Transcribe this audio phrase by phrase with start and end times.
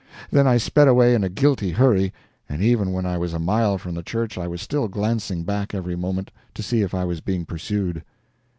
[0.31, 2.11] Then I sped away in a guilty hurry,
[2.49, 5.75] and even when I was a mile from the church I was still glancing back,
[5.75, 8.03] every moment, to see if I was being pursued.